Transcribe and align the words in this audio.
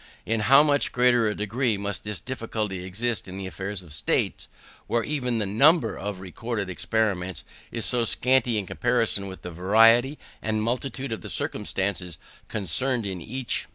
In 0.25 0.39
how 0.39 0.63
much 0.63 0.91
greater 0.91 1.27
a 1.27 1.35
degree 1.35 1.77
must 1.77 2.03
this 2.03 2.19
difficulty 2.19 2.83
exist 2.83 3.27
in 3.27 3.37
the 3.37 3.45
affairs 3.45 3.83
of 3.83 3.93
states, 3.93 4.47
where 4.87 5.03
even 5.03 5.37
the 5.37 5.45
number 5.45 5.95
of 5.95 6.21
recorded 6.21 6.71
experiments 6.71 7.43
is 7.71 7.85
so 7.85 8.03
scanty 8.03 8.57
in 8.57 8.65
comparison 8.65 9.27
with 9.27 9.43
the 9.43 9.51
variety 9.51 10.17
and 10.41 10.63
multitude 10.63 11.11
of 11.11 11.21
the 11.21 11.29
circumstances 11.29 12.17
concerned 12.47 13.05
in 13.05 13.21
each. 13.21 13.67